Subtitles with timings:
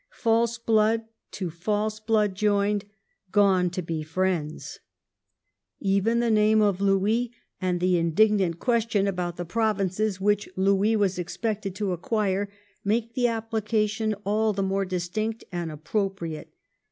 [0.23, 2.91] False blood to false blood joined 1
[3.33, 4.79] Gone to be friends
[5.77, 7.31] 1 Even the name of Louis
[7.61, 12.49] and the indignant ques tion about the provinces which Louis was expected to acquire
[12.83, 16.51] make the apphcation all the more distinct and appropriate.